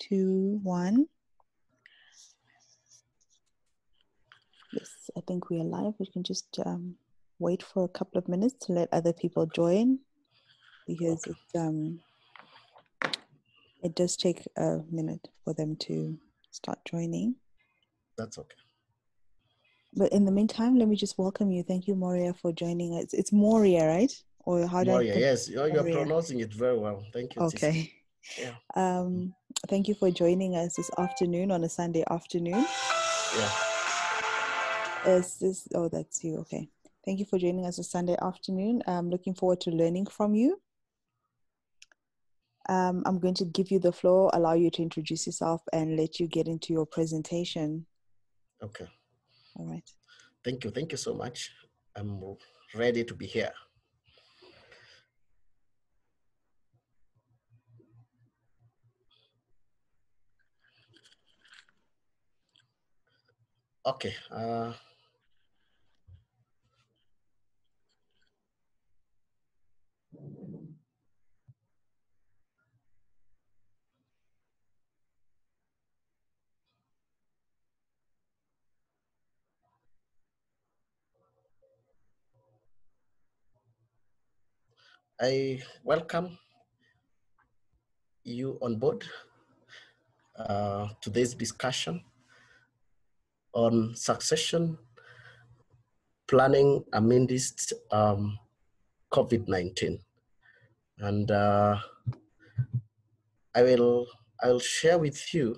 [0.00, 1.06] two, one.
[4.72, 5.94] Yes, I think we are live.
[5.98, 6.96] We can just um,
[7.38, 9.98] wait for a couple of minutes to let other people join
[10.86, 12.00] because it, um,
[13.82, 16.18] it does take a minute for them to
[16.50, 17.36] start joining.
[18.16, 18.56] That's okay.
[19.94, 21.64] But in the meantime, let me just welcome you.
[21.64, 23.12] Thank you, Mworia, for joining us.
[23.12, 24.12] It's Mworia, right?
[24.44, 25.18] Or how do Mworia, I?
[25.18, 27.04] yes, you're, you're pronouncing it very well.
[27.12, 27.42] Thank you.
[27.42, 27.92] Okay.
[28.38, 28.54] Yeah.
[28.76, 29.34] Um,
[29.68, 32.66] thank you for joining us this afternoon on a Sunday afternoon.
[33.36, 33.50] Yeah.
[35.06, 35.68] Is this?
[35.74, 36.38] Oh, that's you.
[36.38, 36.68] Okay.
[37.04, 38.82] Thank you for joining us this Sunday afternoon.
[38.86, 40.60] I'm looking forward to learning from you.
[42.68, 46.20] Um, I'm going to give you the floor, allow you to introduce yourself, and let
[46.20, 47.86] you get into your presentation.
[48.62, 48.86] Okay.
[49.56, 49.88] All right.
[50.44, 50.70] Thank you.
[50.70, 51.50] Thank you so much.
[51.96, 52.22] I'm
[52.74, 53.52] ready to be here.
[63.84, 64.14] Okay.
[64.30, 64.72] Uh,
[85.20, 86.36] I welcome
[88.24, 89.04] you on board
[90.36, 92.02] uh, today's discussion
[93.52, 94.78] on succession
[96.28, 98.38] planning amidst um,
[99.12, 99.98] COVID-19.
[100.98, 101.76] And uh,
[103.54, 104.06] I will
[104.42, 105.56] I will share with you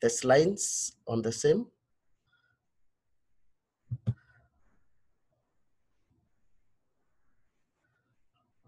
[0.00, 1.66] the slides on the same.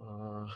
[0.01, 0.47] Uh,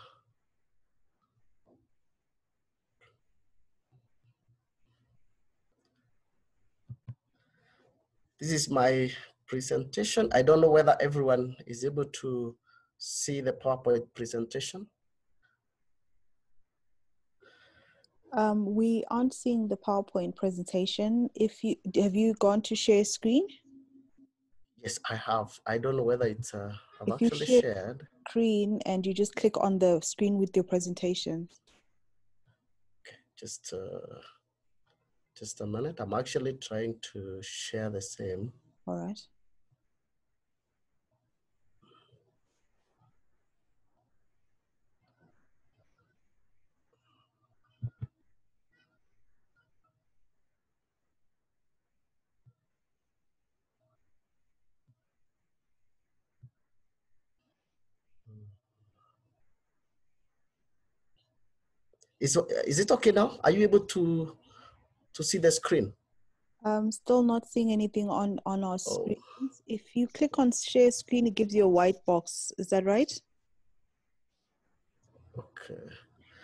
[8.42, 9.08] this is my
[9.46, 10.28] presentation.
[10.32, 12.56] I don't know whether everyone is able to
[12.98, 14.88] see the PowerPoint presentation.
[18.32, 21.30] Um, we aren't seeing the PowerPoint presentation.
[21.36, 23.46] If you have you gone to share screen?
[24.82, 25.60] Yes, I have.
[25.64, 28.08] I don't know whether it's uh, I've If actually share- shared.
[28.28, 31.48] Screen and you just click on the screen with your presentation.
[33.06, 34.18] Okay, just uh,
[35.38, 36.00] just a minute.
[36.00, 38.52] I'm actually trying to share the same.
[38.86, 39.18] All right.
[62.20, 63.40] Is is it okay now?
[63.42, 64.36] Are you able to
[65.14, 65.92] to see the screen?
[66.64, 68.76] I'm still not seeing anything on on our Oh.
[68.94, 69.62] screens.
[69.66, 72.52] If you click on share screen, it gives you a white box.
[72.58, 73.12] Is that right?
[75.38, 75.84] Okay.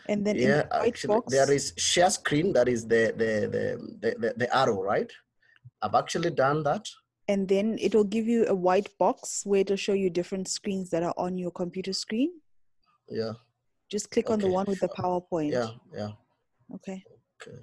[0.08, 2.52] And then in Yeah, the white actually, box, there is share screen.
[2.54, 3.64] That is the the the
[4.02, 5.10] the, the, the arrow, right?
[5.82, 6.86] I've actually done that.
[7.30, 10.88] and then it will give you a white box where it'll show you different screens
[10.92, 12.30] that are on your computer screen.
[13.18, 13.34] Yeah,
[13.94, 14.88] Just click on the one with the.
[14.88, 15.52] PowerPoint.
[15.52, 16.12] yeah, yeah.
[16.76, 16.98] Okay.
[17.36, 17.58] Okay.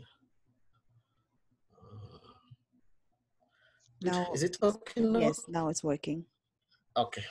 [1.73, 2.21] Uh, good.
[4.01, 5.19] Now, is it okay now?
[5.19, 6.25] yes, now it's working.
[6.97, 7.23] Okay.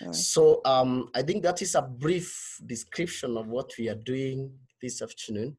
[0.00, 0.14] Right.
[0.14, 5.02] So um, I think that is a brief description of what we are doing this
[5.02, 5.56] afternoon.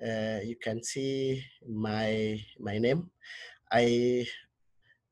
[0.00, 3.10] Uh, you can see my my name.
[3.72, 4.26] I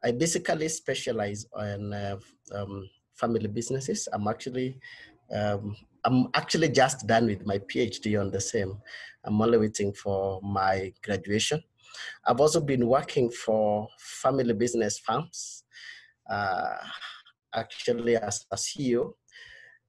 [0.04, 2.18] I basically specialize on uh,
[2.52, 4.08] um, family businesses.
[4.12, 4.78] I'm actually
[5.32, 8.78] um, I'm actually just done with my PhD on the same.
[9.24, 11.62] I'm only waiting for my graduation.
[12.26, 15.64] I've also been working for family business firms,
[16.30, 16.76] uh,
[17.54, 19.14] actually as a CEO.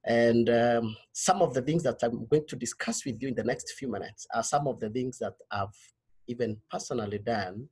[0.06, 3.44] And um, some of the things that I'm going to discuss with you in the
[3.44, 5.78] next few minutes are some of the things that I've
[6.26, 7.68] even personally done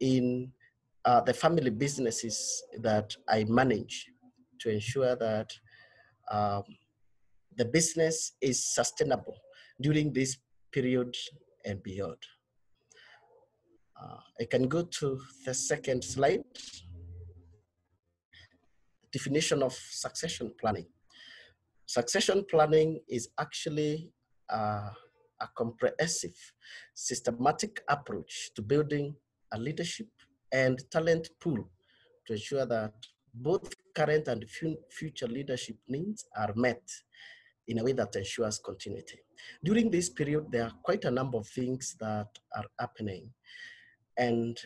[0.00, 0.52] in
[1.04, 4.06] uh, the family businesses that I manage
[4.60, 5.52] to ensure that
[6.30, 6.62] um,
[7.56, 9.36] the business is sustainable
[9.80, 10.38] during this
[10.72, 11.14] period
[11.64, 12.18] and beyond.
[14.04, 16.42] Uh, I can go to the second slide.
[19.12, 20.86] Definition of succession planning.
[21.86, 24.10] Succession planning is actually
[24.52, 24.90] uh,
[25.40, 26.36] a comprehensive,
[26.94, 29.14] systematic approach to building
[29.52, 30.08] a leadership
[30.52, 31.70] and talent pool
[32.26, 32.94] to ensure that
[33.32, 34.44] both current and
[34.90, 36.82] future leadership needs are met
[37.68, 39.18] in a way that ensures continuity.
[39.62, 43.30] During this period, there are quite a number of things that are happening,
[44.16, 44.58] and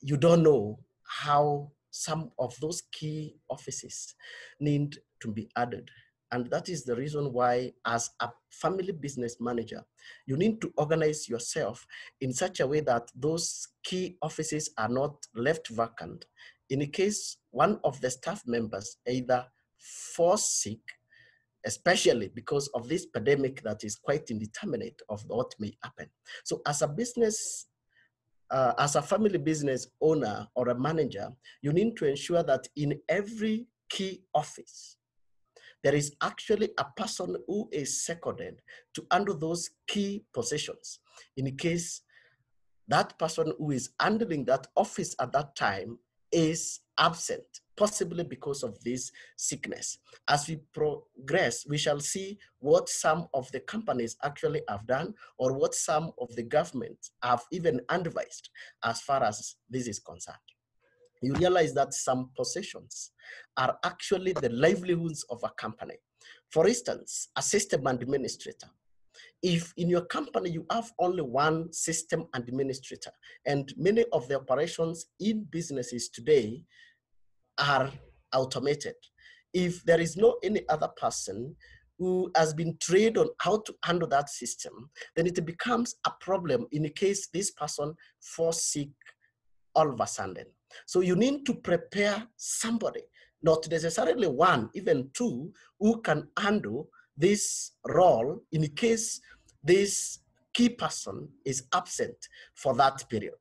[0.00, 4.14] you don't know how some of those key offices
[4.60, 5.88] need to be added.
[6.32, 9.84] And that is the reason why, as a family business manager,
[10.26, 11.86] you need to organize yourself
[12.20, 16.26] in such a way that those key offices are not left vacant
[16.70, 19.46] in case one of the staff members either
[19.78, 20.80] falls sick,
[21.64, 26.08] especially because of this pandemic that is quite indeterminate of what may happen.
[26.44, 27.66] So as a business
[28.50, 31.30] uh, as a family business owner or a manager,
[31.62, 34.96] you need to ensure that in every key office,
[35.82, 38.60] there is actually a person who is seconded
[38.94, 40.98] to handle those key positions.
[41.36, 42.02] In case
[42.88, 45.98] that person who is handling that office at that time
[46.32, 47.44] is absent,
[47.76, 49.98] possibly because of this sickness.
[50.28, 55.52] As we progress, we shall see what some of the companies actually have done or
[55.52, 58.50] what some of the governments have even advised
[58.84, 60.36] as far as this is concerned.
[61.22, 63.12] You realize that some positions
[63.56, 65.94] are actually the livelihoods of a company.
[66.50, 68.68] For instance, a system administrator
[69.42, 73.10] if in your company you have only one system administrator
[73.44, 76.62] and many of the operations in businesses today
[77.58, 77.90] are
[78.34, 78.94] automated.
[79.52, 81.56] If there is no any other person
[81.98, 86.66] who has been trained on how to handle that system, then it becomes a problem
[86.72, 88.90] in the case this person falls sick
[89.74, 90.46] all of a sudden.
[90.86, 93.02] So you need to prepare somebody,
[93.42, 99.20] not necessarily one, even two, who can handle this role in the case
[99.64, 100.20] this
[100.52, 102.16] key person is absent
[102.54, 103.34] for that period.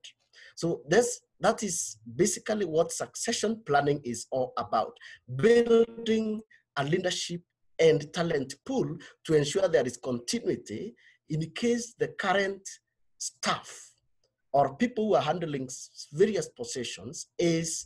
[0.55, 4.97] So this that is basically what succession planning is all about.
[5.35, 6.41] Building
[6.77, 7.41] a leadership
[7.79, 10.95] and talent pool to ensure there is continuity
[11.29, 12.67] in case the current
[13.17, 13.91] staff
[14.53, 15.67] or people who are handling
[16.13, 17.85] various positions is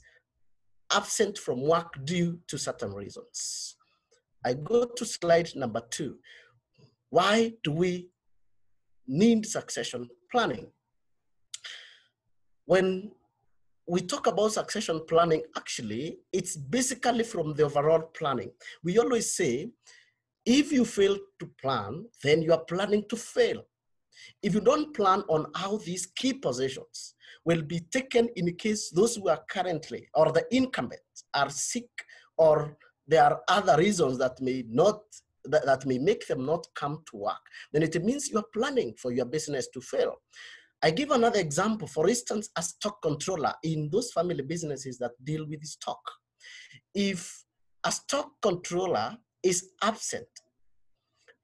[0.91, 3.75] absent from work due to certain reasons.
[4.45, 6.17] I go to slide number two.
[7.09, 8.09] Why do we
[9.07, 10.67] need succession planning?
[12.65, 13.11] When
[13.89, 18.51] we talk about succession planning, actually, it's basically from the overall planning.
[18.83, 19.71] We always say,
[20.45, 23.63] if you fail to plan, then you are planning to fail.
[24.43, 27.15] If you don't plan on how these key positions
[27.45, 31.89] will be taken in case those who are currently or the incumbents are sick
[32.37, 32.77] or
[33.07, 35.01] there are other reasons that may not
[35.45, 37.41] that, that may make them not come to work,
[37.71, 40.21] then it means you're planning for your business to fail.
[40.81, 45.45] I give another example, for instance, a stock controller in those family businesses that deal
[45.47, 45.99] with stock.
[46.95, 47.43] If
[47.83, 50.27] a stock controller is absent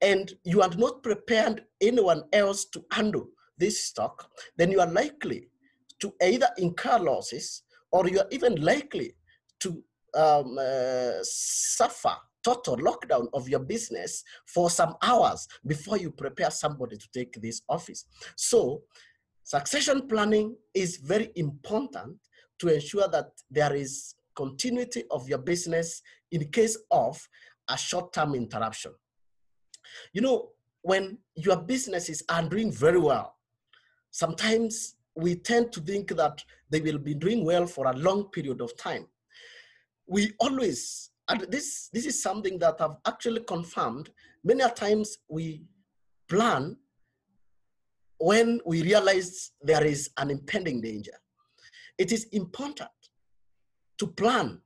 [0.01, 3.27] and you are not prepared anyone else to handle
[3.57, 5.49] this stock, then you are likely
[5.99, 9.15] to either incur losses or you are even likely
[9.59, 9.83] to
[10.15, 16.95] um, uh, suffer total lockdown of your business for some hours before you prepare somebody
[16.95, 18.05] to take this office.
[18.35, 18.83] So
[19.45, 22.17] Succession planning is very important
[22.57, 27.21] to ensure that there is continuity of your business in case of
[27.69, 28.91] a short-term interruption.
[30.13, 30.49] You know,
[30.81, 33.35] when your businesses are doing very well,
[34.09, 38.61] sometimes we tend to think that they will be doing well for a long period
[38.61, 39.05] of time.
[40.07, 44.09] We always, and this, this is something that I've actually confirmed,
[44.43, 45.65] many times we
[46.27, 46.77] plan
[48.17, 51.13] when we realize there is an impending danger,
[51.97, 52.89] it is important
[53.97, 54.59] to plan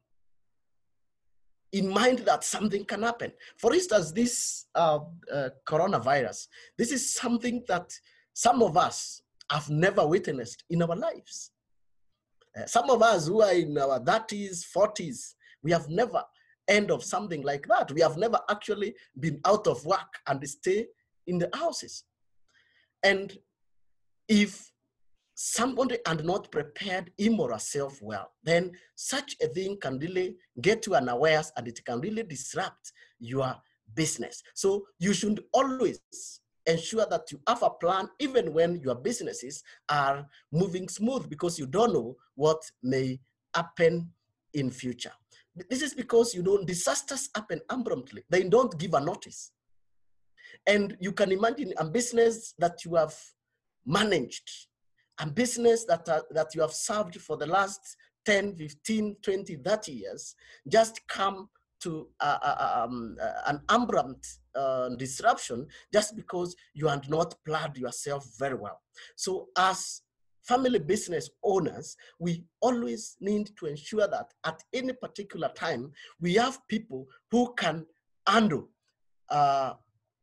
[1.72, 3.32] in mind that something can happen.
[3.58, 5.00] For instance, this uh,
[5.32, 7.94] uh, coronavirus, this is something that
[8.34, 11.52] some of us have never witnessed in our lives.
[12.58, 16.24] Uh, some of us who are in our 30s, 40s, we have never
[16.68, 17.92] end of something like that.
[17.92, 20.88] We have never actually been out of work and stay
[21.28, 22.04] in the houses.
[23.04, 23.38] And
[24.28, 24.72] if
[25.36, 30.86] somebody had not prepared him or herself well, then such a thing can really get
[30.86, 33.56] you unawares and it can really disrupt your
[33.96, 34.44] business.
[34.54, 36.00] So you should always
[36.66, 41.66] ensure that you have a plan even when your businesses are moving smooth because you
[41.66, 43.20] don't know what may
[43.56, 44.12] happen
[44.54, 45.14] in future.
[45.70, 48.24] This is because you don't disasters happen abruptly.
[48.30, 49.52] They don't give a notice.
[50.68, 53.16] And you can imagine a business that you have
[53.86, 54.68] managed
[55.20, 59.92] a business that, are, that you have served for the last 10, 15, 20, 30
[59.92, 60.36] years
[60.68, 61.50] just come
[61.82, 67.78] to uh, uh um, uh, an abrupt uh, disruption just because you had not planned
[67.78, 68.82] yourself very well.
[69.16, 70.02] So as
[70.44, 76.60] family business owners, we always need to ensure that at any particular time, we have
[76.68, 77.86] people who can
[78.28, 78.68] handle
[79.30, 79.74] uh,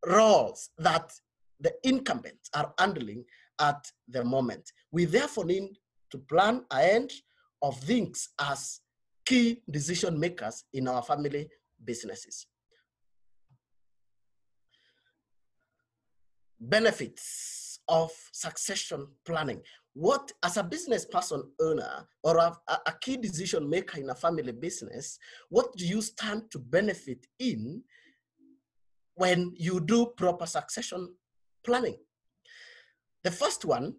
[0.06, 1.12] roles that
[1.60, 3.24] the incumbents are handling
[3.60, 4.70] at the moment.
[4.92, 5.76] We therefore need
[6.10, 7.10] to plan ahead
[7.62, 8.80] of things as
[9.24, 11.48] key decision makers in our family
[11.84, 12.46] businesses.
[16.60, 19.60] Benefits of succession planning.
[19.94, 24.52] What, as a business person owner or a, a key decision maker in a family
[24.52, 27.82] business, what do you stand to benefit in
[29.16, 31.14] when you do proper succession
[31.64, 31.96] planning?
[33.24, 33.94] The first one,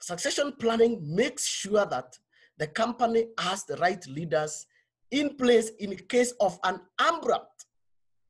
[0.00, 2.18] succession planning makes sure that
[2.58, 4.66] the company has the right leaders
[5.10, 7.66] in place in case of an abrupt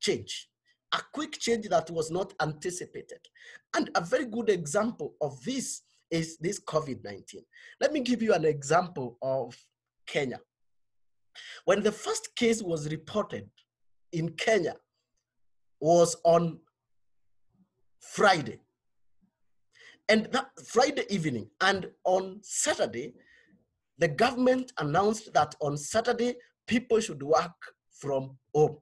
[0.01, 0.49] change,
[0.93, 3.19] a quick change that was not anticipated.
[3.75, 7.37] And a very good example of this is this COVID-19.
[7.81, 9.55] Let me give you an example of
[10.05, 10.39] Kenya.
[11.65, 13.49] When the first case was reported
[14.11, 14.75] in Kenya
[15.83, 16.57] was on
[17.99, 18.57] Friday.
[20.07, 23.13] And that Friday evening and on Saturday,
[23.97, 26.35] the government announced that on Saturday,
[26.67, 27.51] people should work
[27.91, 28.77] from home.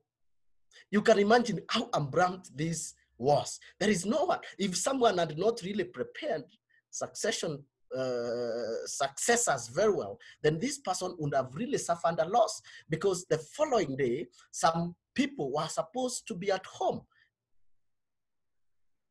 [0.92, 3.60] You can imagine how abrupt this was.
[3.80, 4.40] There is no one.
[4.60, 6.44] If someone had not really prepared
[6.92, 7.64] succession
[7.98, 13.38] uh, successors very well, then this person would have really suffered a loss because the
[13.38, 17.02] following day, some people were supposed to be at home.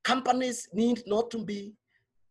[0.05, 1.75] Companies need not to be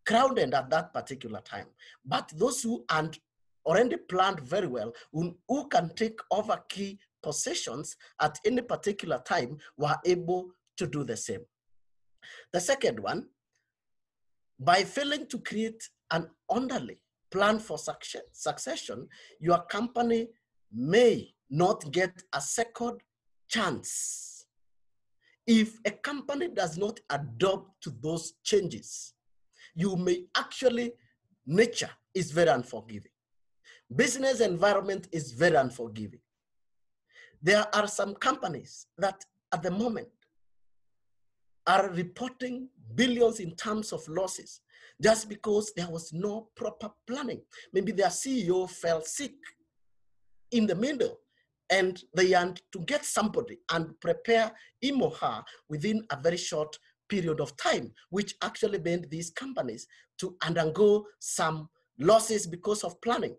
[0.05, 1.67] crowded at that particular time.
[2.03, 3.17] But those who and
[3.65, 9.57] already planned very well, who, who can take over key positions at any particular time
[9.77, 11.41] were able to do the same.
[12.51, 13.27] The second one,
[14.59, 19.07] by failing to create an orderly plan for succession,
[19.39, 20.27] your company
[20.73, 23.01] may not get a second
[23.49, 24.45] chance.
[25.45, 29.13] If a company does not adopt to those changes,
[29.75, 30.93] you may actually,
[31.45, 33.11] nature is very unforgiving
[33.95, 36.19] business environment is very unforgiving.
[37.41, 40.09] There are some companies that at the moment
[41.65, 44.61] are reporting billions in terms of losses
[45.01, 47.41] just because there was no proper planning.
[47.73, 49.33] Maybe their CEO fell sick
[50.51, 51.17] in the middle
[51.71, 56.77] and they had to get somebody and prepare him or her within a very short
[57.09, 59.87] period of time, which actually made these companies
[60.19, 63.35] to undergo some losses because of planning.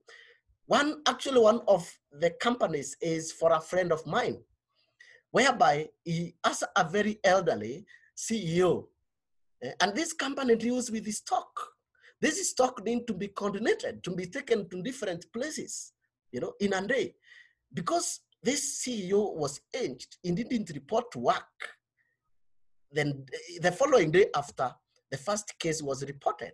[0.67, 4.39] One, actually one of the companies is for a friend of mine,
[5.31, 8.87] whereby he has a very elderly CEO.
[9.63, 11.51] Eh, and this company deals with the stock.
[12.21, 15.93] This stock need to be coordinated, to be taken to different places,
[16.33, 17.15] you know, in a day.
[17.73, 21.45] Because this CEO was aged, he didn't report to work.
[22.93, 23.25] Then
[23.61, 24.75] the following day after
[25.11, 26.53] the first case was reported,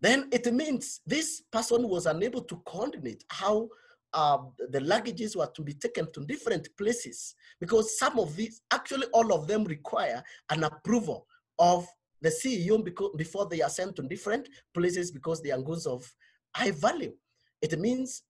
[0.00, 3.68] then it means this person was unable to coordinate how
[4.12, 4.38] uh,
[4.70, 9.32] the luggages were to be taken to different places because some of these, actually all
[9.32, 11.26] of them require an approval
[11.58, 11.86] of
[12.22, 12.82] the CEO
[13.16, 16.10] before they are sent to different places because they are goods of
[16.56, 17.12] high value.
[17.60, 18.22] It means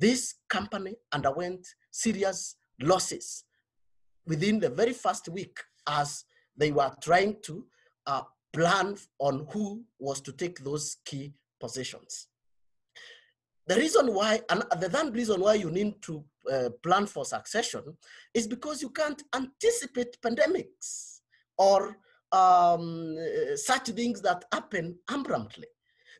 [0.00, 3.44] this company underwent serious losses
[4.26, 6.24] within the very first week as
[6.56, 7.66] they were trying to
[8.06, 12.28] uh, plan on who was to take those key positions.
[13.66, 17.96] The reason why, and the third reason why you need to uh, plan for succession
[18.34, 21.20] is because you can't anticipate pandemics
[21.58, 21.98] or
[22.32, 23.16] um,
[23.54, 25.66] such things that happen abruptly.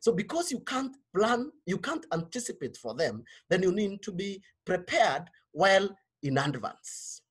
[0.01, 4.41] So because you can't plan, you can't anticipate for them, then you need to be
[4.65, 5.89] prepared well
[6.21, 7.21] in advance.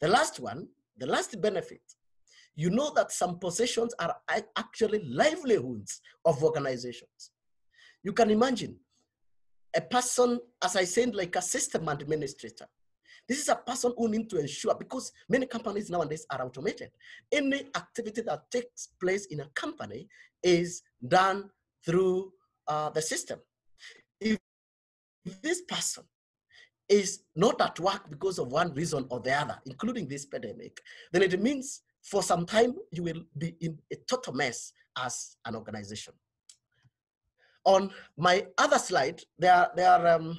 [0.00, 1.82] The last one, the last benefit
[2.54, 4.14] you know that some possessions are
[4.56, 7.30] actually livelihoods of organizations.
[8.02, 8.76] You can imagine
[9.74, 12.66] a person, as I said, like a system administrator.
[13.28, 16.90] This is a person who need to ensure, because many companies nowadays are automated.
[17.30, 20.08] Any activity that takes place in a company
[20.42, 21.48] is done
[21.84, 22.32] through
[22.68, 23.40] uh, the system.
[24.20, 24.38] If
[25.42, 26.04] this person
[26.88, 30.80] is not at work because of one reason or the other, including this pandemic,
[31.12, 35.54] then it means for some time, you will be in a total mess as an
[35.54, 36.14] organization.
[37.64, 40.36] On my other slide, there are, there are um,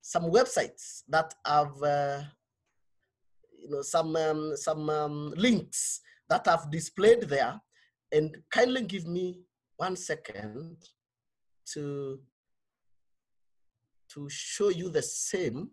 [0.00, 2.22] some websites that have uh,
[3.62, 7.60] you know some um, some um, links that I've displayed there,
[8.10, 9.40] and kindly give me
[9.76, 10.76] one second
[11.72, 12.20] to
[14.08, 15.70] to show you the same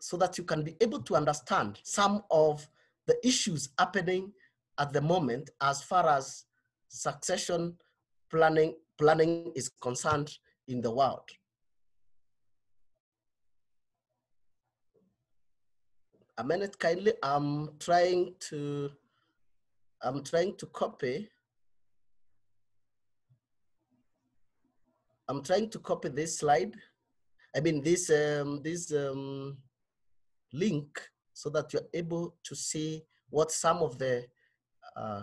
[0.00, 2.66] so that you can be able to understand some of
[3.06, 4.32] the issues happening
[4.78, 6.44] at the moment as far as
[6.88, 7.74] succession
[8.30, 11.28] planning planning is concerned in the world.
[16.38, 18.90] A minute kindly, I'm trying to
[20.02, 21.28] I'm trying to copy
[25.28, 26.74] I'm trying to copy this slide.
[27.56, 29.56] I mean this um, this um,
[30.52, 31.00] link
[31.32, 34.26] so that you're able to see what some of the
[34.96, 35.22] uh,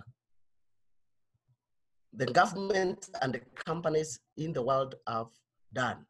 [2.14, 5.28] the government and the companies in the world have
[5.74, 6.06] done.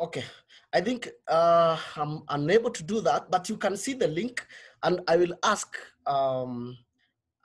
[0.00, 0.24] Okay,
[0.72, 4.44] I think uh, I'm unable to do that, but you can see the link
[4.82, 6.76] and I will ask, um,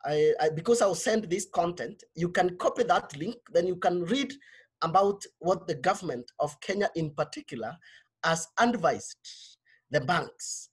[0.06, 4.04] I, I, because I'll send this content, you can copy that link, then you can
[4.06, 4.34] read
[4.82, 7.76] about what the government of Kenya in particular
[8.24, 9.58] has advised
[9.92, 10.70] the banks.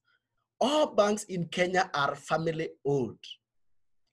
[0.61, 3.19] All banks in Kenya are family owned.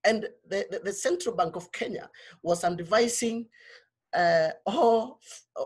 [0.03, 2.09] And the, the, the Central Bank of Kenya
[2.41, 3.45] was advising
[4.13, 5.19] uh, all,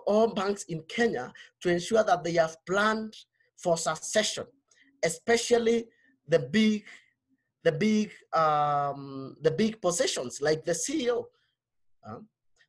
[0.06, 3.14] all banks in Kenya to ensure that they have planned
[3.58, 4.46] for succession,
[5.04, 5.86] especially
[6.28, 6.84] the big,
[7.64, 11.26] the big, um, the big positions like the CEO.
[12.08, 12.20] Uh,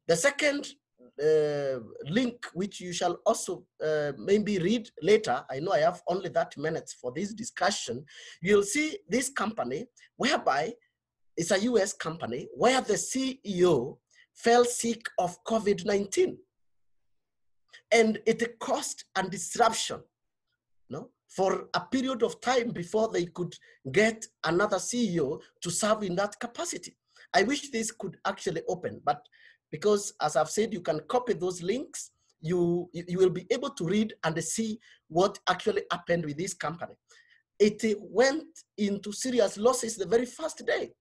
[0.07, 0.66] the second
[1.22, 6.29] uh, link, which you shall also uh, maybe read later, I know I have only
[6.31, 8.05] that minutes for this discussion,
[8.40, 10.74] you'll see this company whereby
[11.37, 13.98] it's a US company where the CEO
[14.37, 16.37] fell sick of COVID 19.
[17.92, 20.01] And it caused a disruption
[20.90, 23.55] no, for a period of time before they could
[23.92, 26.96] get another CEO to serve in that capacity.
[27.35, 29.27] I wish this could actually open, but
[29.70, 33.85] because as I've said, you can copy those links, you, you will be able to
[33.85, 36.94] read and see what actually happened with this company.
[37.59, 38.46] It went
[38.77, 40.92] into serious losses the very first day.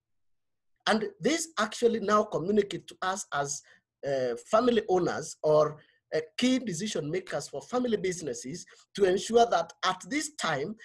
[0.88, 3.62] And this actually now communicate to us as
[4.08, 5.78] uh, family owners or
[6.16, 10.76] uh, key decision makers for family businesses to ensure that at this time,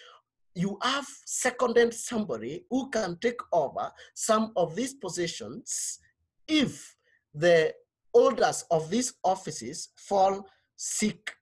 [0.55, 6.01] you have seconded somebody who can take over some of these positions
[6.49, 6.97] if
[7.35, 7.73] the
[8.15, 11.33] holders of these offices fall sick.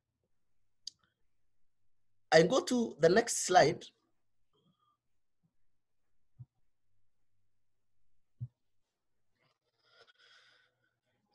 [2.31, 3.85] I go to the next slide.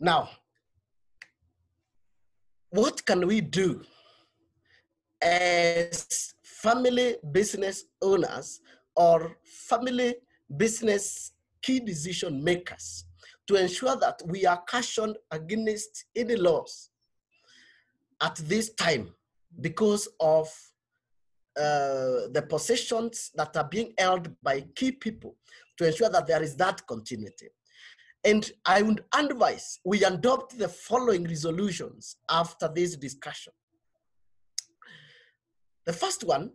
[0.04, 0.30] Now,
[2.72, 3.86] what can we do
[5.22, 8.60] as family business owners
[8.98, 10.16] or family
[10.58, 13.06] business key decision makers
[13.48, 16.90] to ensure that we are cautioned against any loss
[18.22, 19.10] at this time
[19.62, 20.48] because of
[21.58, 25.38] uh, the positions that are being held by key people
[25.78, 27.48] to ensure that there is that continuity.
[28.26, 33.52] And I would advise we adopt the following resolutions after this discussion.
[35.86, 36.52] The first one,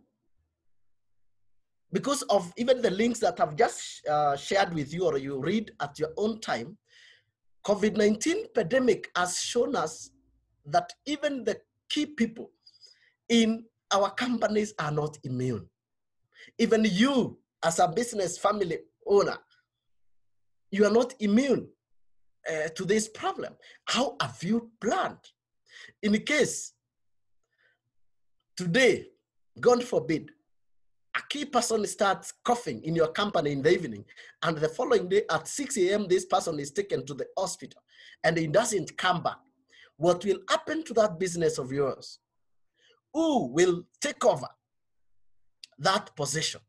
[1.93, 5.71] because of even the links that I've just uh, shared with you or you read
[5.79, 6.77] at your own time,
[7.65, 10.11] COVID-19 pandemic has shown us
[10.65, 11.57] that even the
[11.89, 12.51] key people
[13.27, 15.67] in our companies are not immune.
[16.57, 19.37] Even you as a business family owner
[20.71, 21.67] you are not immune
[22.49, 23.53] uh, to this problem.
[23.85, 25.17] How have you planned?
[26.01, 26.73] In the case
[28.55, 29.07] today,
[29.59, 30.31] God forbid,
[31.15, 34.05] a key person starts coughing in your company in the evening,
[34.43, 37.81] and the following day at 6 a.m., this person is taken to the hospital
[38.23, 39.37] and he doesn't come back.
[39.97, 42.19] What will happen to that business of yours?
[43.13, 44.47] Who will take over
[45.79, 46.61] that position?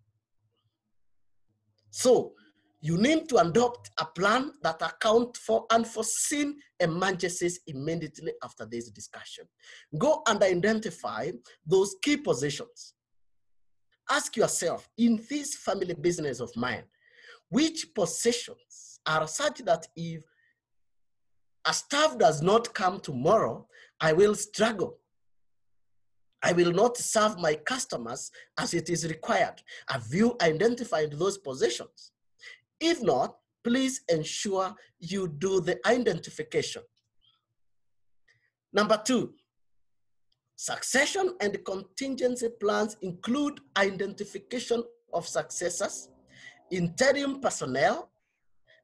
[1.90, 2.32] So
[2.80, 9.44] you need to adopt a plan that account for unforeseen emergencies immediately after this discussion.
[9.98, 11.30] Go and identify
[11.66, 12.94] those key positions
[14.10, 16.82] ask yourself in this family business of mine,
[17.48, 20.22] which positions are such that if
[21.66, 23.66] a staff does not come tomorrow,
[24.00, 24.98] I will struggle.
[26.42, 29.62] I will not serve my customers as it is required.
[29.88, 32.12] Have you identified those positions?
[32.80, 36.82] If not, please ensure you do the identification.
[38.72, 39.34] Number two,
[40.56, 46.08] succession and contingency plans include identification of successors,
[46.70, 48.10] interim personnel,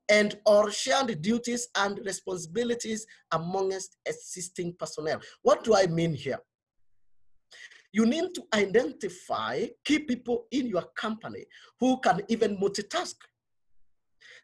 [0.09, 5.21] and or shared duties and responsibilities amongst existing personnel.
[5.43, 6.39] What do I mean here?
[7.93, 11.47] You need to identify key people in your company
[11.81, 13.15] who can even multitask.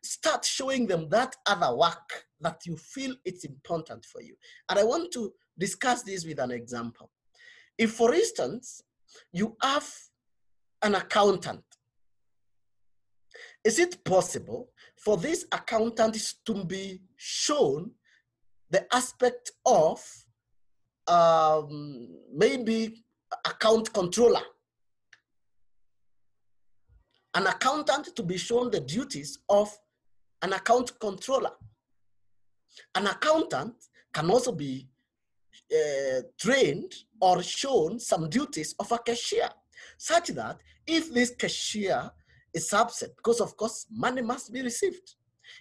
[0.04, 4.34] Start showing them that other work that you feel it's important for you.
[4.68, 7.10] And I want to discuss this with an example.
[7.78, 8.82] If, for instance,
[9.32, 9.88] you have
[10.82, 11.64] an accountant,
[13.64, 17.92] is it possible for this accountant to be shown
[18.70, 20.04] the aspect of
[21.06, 23.04] um, maybe
[23.46, 24.42] account controller?
[27.34, 29.72] An accountant to be shown the duties of
[30.42, 31.52] an account controller.
[32.94, 33.74] An accountant
[34.12, 34.88] can also be
[35.72, 39.48] uh, trained or shown some duties of a cashier,
[39.96, 42.10] such that if this cashier
[42.52, 45.14] is absent, because of course money must be received.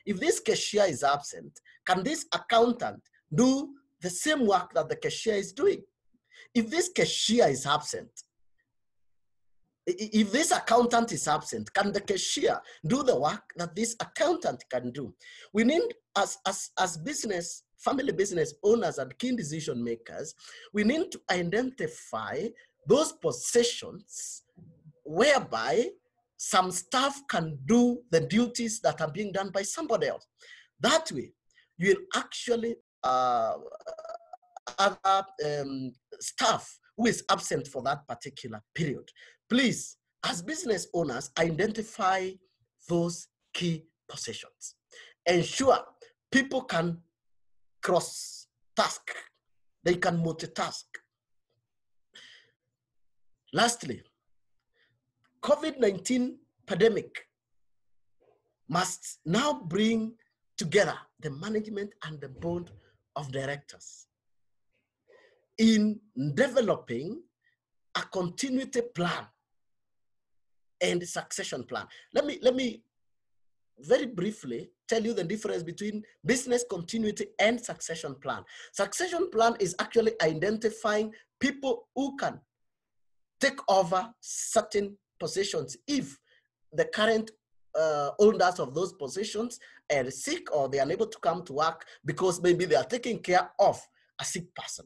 [0.06, 3.02] If this cashier is absent, can this accountant
[3.34, 3.70] do
[4.02, 5.84] the same work that the cashier is doing?
[6.54, 8.12] If this cashier is absent,
[9.88, 14.91] if this accountant is absent, can the cashier do the work that this accountant can
[14.91, 15.13] do?
[15.54, 15.82] We need,
[16.15, 20.36] as, as, as business, family business owners and key decision makers,
[20.74, 22.48] we need to identify
[22.88, 24.44] those positions
[25.04, 25.89] whereby
[26.38, 30.26] some staff can do the duties that are being done by somebody else.
[30.80, 31.34] That way,
[31.78, 33.54] you will actually uh,
[34.78, 39.09] other um, staff who is absent for that particular period.
[39.49, 42.29] Please, as business owners, identify
[42.87, 44.75] those key positions.
[45.25, 45.79] Ensure
[46.31, 46.99] people can
[47.81, 49.15] cross task,
[49.83, 50.83] they can multitask.
[53.51, 54.03] Lastly,
[55.41, 56.35] COVID-19
[56.67, 57.25] pandemic
[58.69, 60.13] must now bring
[60.55, 62.69] together the management and the board
[63.15, 64.05] of directors
[65.57, 65.99] in
[66.33, 67.21] developing
[67.95, 69.25] a continuity plan
[70.81, 71.85] and succession plan.
[72.13, 72.83] Let me, let me
[73.79, 78.43] very briefly tell you the difference between business continuity and succession plan.
[78.73, 82.39] Succession plan is actually identifying people who can
[83.39, 86.17] take over certain positions if
[86.73, 87.31] the current
[87.77, 89.59] uh, owners of those positions
[89.91, 93.19] are sick or they are unable to come to work because maybe they are taking
[93.19, 93.79] care of
[94.19, 94.85] a sick person.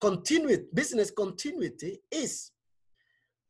[0.00, 2.50] Continuity, business continuity is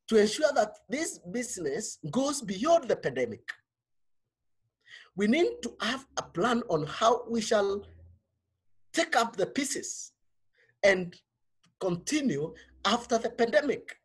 [0.08, 3.42] to ensure that this business goes beyond the pandemic.
[5.16, 7.86] We need to have a plan on how we shall
[8.92, 10.12] take up the pieces
[10.82, 11.14] and
[11.80, 12.54] continue
[12.84, 13.96] after the pandemic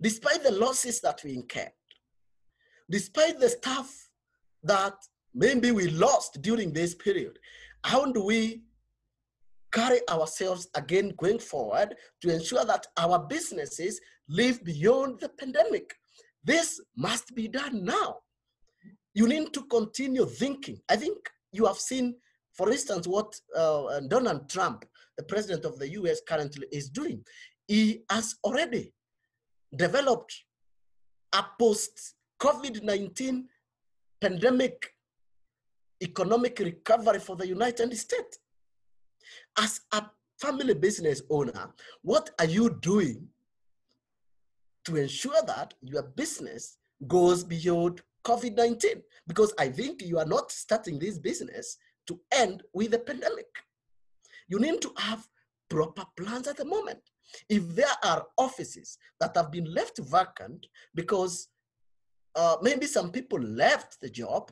[0.00, 1.72] despite the losses that we incurred,
[2.90, 4.08] despite the stuff
[4.62, 4.94] that
[5.34, 7.38] maybe we lost during this period,
[7.84, 8.62] how do we
[9.72, 15.94] carry ourselves again going forward to ensure that our businesses live beyond the pandemic?
[16.44, 18.18] This must be done now.
[19.14, 20.78] You need to continue thinking.
[20.88, 21.16] I think
[21.52, 22.14] you have seen,
[22.54, 24.84] for instance, what uh, Donald Trump,
[25.16, 27.24] the president of the US currently is doing.
[27.66, 28.92] He has already
[29.74, 30.32] developed
[31.32, 33.46] a post COVID 19
[34.20, 34.94] pandemic
[36.02, 38.38] economic recovery for the United States.
[39.58, 40.04] As a
[40.40, 43.26] family business owner, what are you doing
[44.84, 49.02] to ensure that your business goes beyond COVID 19?
[49.26, 53.46] Because I think you are not starting this business to end with the pandemic.
[54.48, 55.26] You need to have
[55.68, 57.00] proper plans at the moment.
[57.48, 61.48] If there are offices that have been left vacant because
[62.34, 64.50] uh, maybe some people left the job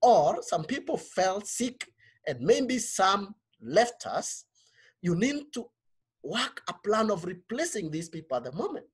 [0.00, 1.86] or some people fell sick
[2.26, 4.44] and maybe some left us,
[5.02, 5.66] you need to
[6.22, 8.86] work a plan of replacing these people at the moment.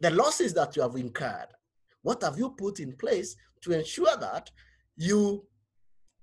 [0.00, 1.48] The losses that you have incurred,
[2.02, 4.50] what have you put in place to ensure that
[4.96, 5.46] you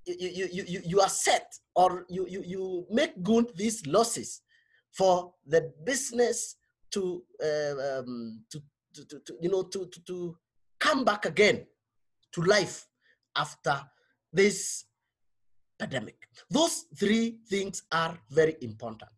[0.06, 4.42] you, you, you, you are set or you, you, you make good these losses
[4.92, 6.56] for the business
[6.92, 8.62] to, uh, um, to,
[8.96, 10.38] to, to, to, you know, to, to, to
[10.80, 11.66] come back again
[12.32, 12.88] to life
[13.36, 13.82] after
[14.34, 14.86] this
[15.82, 16.28] pandemic.
[16.50, 19.12] Those three things are very important.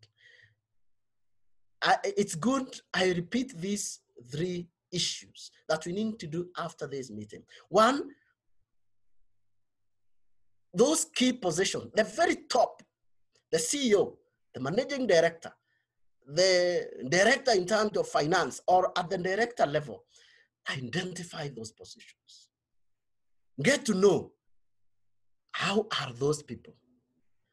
[1.82, 4.00] I, it's good I repeat these
[4.32, 7.42] three issues that we need to do after this meeting.
[7.68, 7.98] One,
[10.72, 12.82] those key positions, the very top,
[13.52, 14.16] the CEO,
[14.54, 15.52] the managing director,
[16.26, 20.04] the director in terms of finance or at the director level,
[20.70, 22.48] identify those positions.
[23.62, 24.32] Get to know
[25.54, 26.74] how are those people?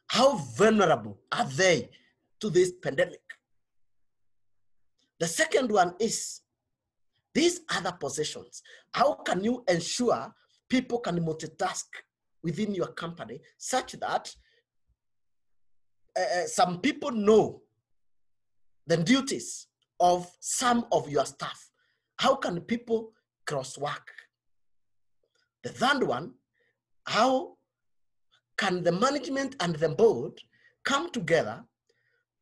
[0.08, 1.92] How vulnerable are they
[2.40, 3.22] to this pandemic?
[5.20, 6.42] The second one is
[7.36, 8.64] these other positions.
[8.92, 10.34] How can you ensure
[10.68, 11.86] people can multitask
[12.44, 14.36] within your company such that
[16.18, 17.62] uh, some people know
[18.88, 19.68] the duties
[20.00, 21.70] of some of your staff?
[22.18, 23.12] How can people
[23.46, 24.12] cross work?
[25.62, 26.34] The third one,
[27.06, 27.58] how
[28.62, 30.34] can the management and the board
[30.86, 31.64] come together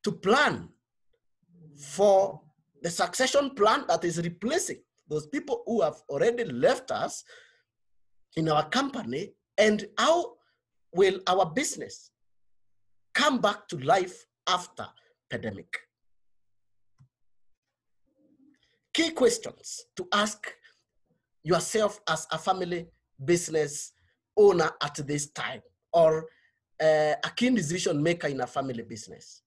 [0.04, 0.68] to plan
[1.78, 2.42] for
[2.82, 7.24] the succession plan that is replacing those people who have already left us
[8.36, 9.32] in our company?
[9.58, 10.34] And how
[10.94, 12.12] will our business
[13.14, 14.88] come back to life after
[15.30, 15.74] pandemic?
[18.94, 20.54] Key questions to ask
[21.44, 22.88] yourself as a family
[23.24, 23.94] business
[24.36, 25.62] owner at this time
[25.94, 26.28] or
[26.82, 29.42] uh, a key decision maker in a family business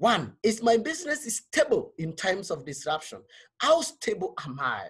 [0.00, 3.18] one, is my business stable in times of disruption?
[3.58, 4.84] How stable am I?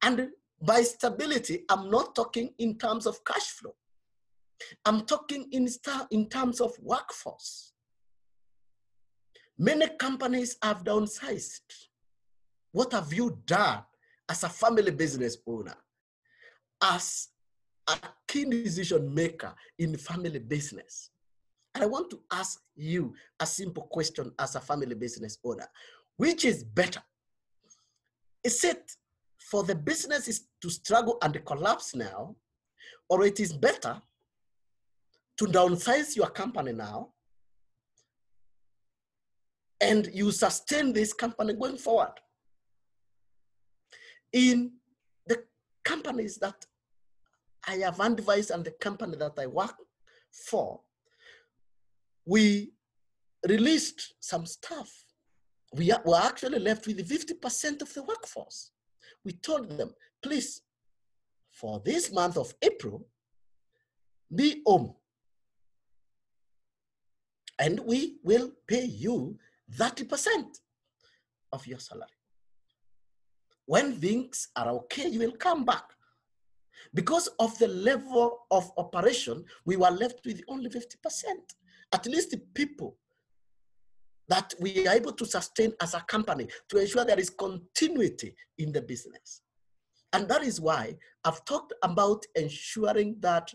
[0.00, 0.30] And
[0.62, 3.74] by stability, I'm not talking in terms of cash flow.
[4.86, 5.68] I'm talking in,
[6.10, 7.74] in terms of workforce.
[9.58, 11.60] Many companies have downsized.
[12.72, 13.82] What have you done
[14.30, 15.76] as a family business owner?
[16.82, 17.28] As
[17.88, 17.96] a
[18.26, 21.10] key decision maker in family business?
[21.74, 25.68] And I want to ask you a simple question as a family business owner
[26.18, 27.00] which is better?
[28.44, 28.92] Is it
[29.38, 32.36] for the businesses to struggle and collapse now,
[33.08, 34.02] or it is better
[35.38, 37.10] to downsize your company now
[39.80, 42.14] and you sustain this company going forward?
[44.32, 44.72] In
[45.26, 45.44] the
[45.84, 46.66] companies that
[47.66, 49.74] I have advised and the company that I work
[50.30, 50.80] for,
[52.24, 52.72] we
[53.46, 54.90] released some staff.
[55.74, 58.70] We were actually left with 50% of the workforce.
[59.24, 60.62] We told them, please,
[61.50, 63.06] for this month of April,
[64.34, 64.94] be home.
[67.58, 69.38] And we will pay you
[69.74, 70.44] 30%
[71.52, 72.06] of your salary.
[73.66, 75.84] When things are okay, you will come back.
[76.94, 80.84] Because of the level of operation, we were left with only 50%
[81.92, 82.96] at least the people
[84.28, 88.72] that we are able to sustain as a company to ensure there is continuity in
[88.72, 89.42] the business.
[90.12, 93.52] And that is why I've talked about ensuring that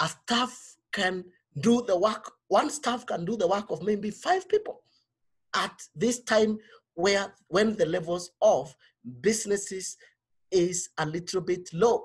[0.00, 1.24] a staff can
[1.60, 4.82] do the work, one staff can do the work of maybe five people
[5.54, 6.58] at this time
[6.94, 8.74] where when the levels of
[9.20, 9.96] businesses
[10.50, 12.04] is a little bit low.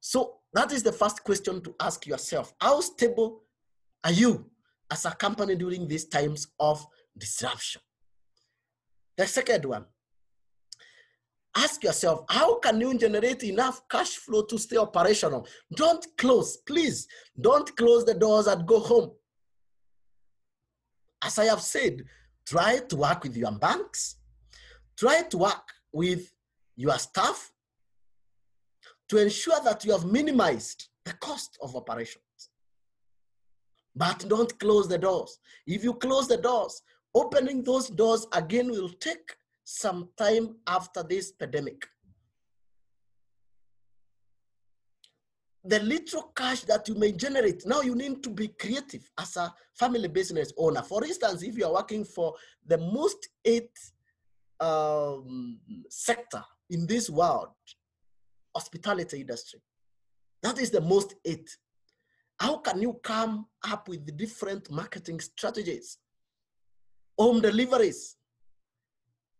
[0.00, 2.52] So that is the first question to ask yourself.
[2.60, 3.42] How stable
[4.02, 4.50] are you
[4.90, 6.84] as a company during these times of
[7.16, 7.82] disruption?
[9.16, 9.84] The second one,
[11.54, 15.46] ask yourself, how can you generate enough cash flow to stay operational?
[15.74, 17.06] Don't close, please.
[17.38, 19.10] Don't close the doors and go home.
[21.22, 22.02] As I have said,
[22.46, 24.16] try to work with your banks,
[24.96, 26.32] try to work with
[26.76, 27.52] your staff,
[29.10, 32.50] to ensure that you have minimized the cost of operations.
[33.94, 35.36] But don't close the doors.
[35.66, 36.80] If you close the doors,
[37.12, 41.84] opening those doors again will take some time after this pandemic.
[45.64, 49.52] The little cash that you may generate, now you need to be creative as a
[49.74, 50.82] family business owner.
[50.82, 53.76] For instance, if you are working for the most eight
[54.60, 57.48] um, sector in this world,
[58.54, 59.60] hospitality industry.
[60.42, 61.50] That is the most it.
[62.38, 65.98] How can you come up with different marketing strategies?
[67.18, 68.16] Home deliveries.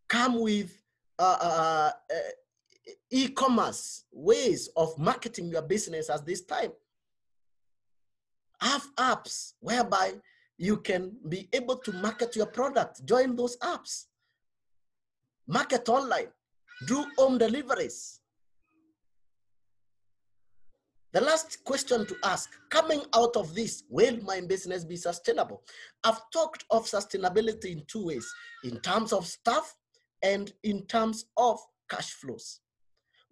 [0.09, 0.71] Come with
[1.19, 6.73] uh, uh, uh, e-commerce ways of marketing your business at this time.
[8.61, 10.13] Have apps whereby
[10.59, 13.05] you can be able to market your product.
[13.07, 14.07] Join those apps.
[15.47, 16.29] Market online.
[16.87, 18.20] Do home deliveries.
[21.13, 25.63] The last question to ask, coming out of this, will my business be sustainable?
[26.05, 29.75] I've talked of sustainability in two ways, in terms of staff
[30.23, 32.61] and in terms of cash flows.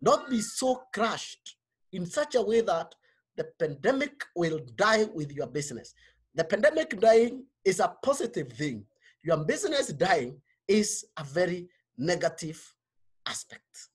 [0.01, 1.57] Not be so crushed
[1.93, 2.93] in such a way that
[3.37, 5.95] the pandemic will die with your business.
[6.35, 8.85] The pandemic dying is a positive thing.
[9.23, 12.61] Your business dying is a very negative
[13.27, 13.88] aspect.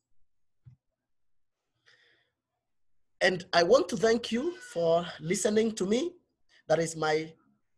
[3.23, 6.12] And I want to thank you for listening to me.
[6.67, 7.31] That is my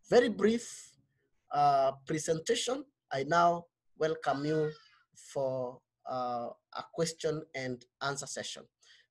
[0.10, 0.92] very brief
[1.54, 2.84] uh, presentation.
[3.14, 4.72] I now welcome you
[5.14, 5.80] for
[6.12, 8.64] uh, a question and answer session.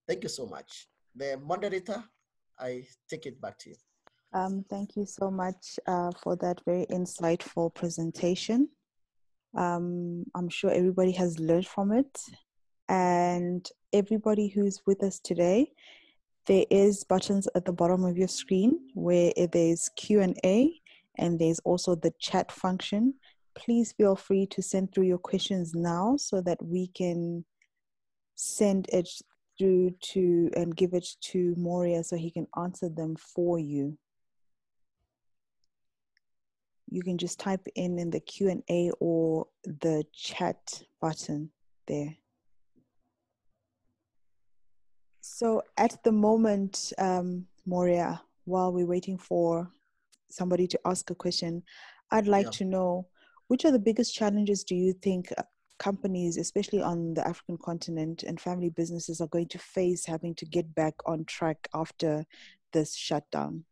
[0.09, 0.89] Thank you so much.
[1.15, 2.03] The moderator,
[2.59, 3.77] I take it back to you.
[4.33, 8.71] Um, thank you so much uh, for that very insightful presentation.
[9.57, 12.19] Um, I'm sure everybody has learned from it.
[12.89, 15.71] And everybody who's with us today,
[16.47, 20.81] there is buttons at the bottom of your screen where there's q&a
[21.17, 23.15] and there's also the chat function.
[23.55, 27.45] Please feel free to send through your questions now so that we can
[28.35, 29.09] send it
[29.57, 33.97] through to and give it to Mworia so he can answer them for you.
[36.91, 41.51] You can just type in in the q&a or the chat button
[41.87, 42.17] there
[45.35, 49.69] so at the moment, um, Mworia, while we're waiting for
[50.31, 51.65] somebody to ask a question,
[52.13, 52.59] I'd like yeah.
[52.59, 53.09] to know
[53.49, 55.43] which are the biggest challenges do you think uh,
[55.81, 60.47] companies, especially on the African continent and family businesses, are going to face having to
[60.47, 62.25] get back on track after
[62.73, 63.65] this shutdown?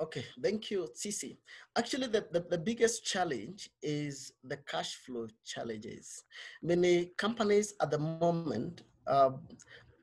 [0.00, 1.36] Okay, thank you, Cici.
[1.76, 6.24] Actually, the, the, the, biggest challenge is the cash flow challenges.
[6.60, 9.30] Many companies at the moment uh,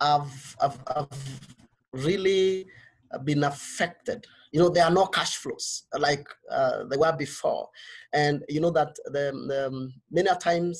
[0.06, 1.08] have, have, have
[1.94, 2.66] really
[3.24, 4.26] been affected.
[4.52, 7.68] You know, there are no cash flows like uh, they were before.
[8.14, 10.78] And you know that the, the many times